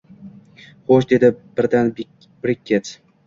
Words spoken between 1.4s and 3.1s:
birdan Brekket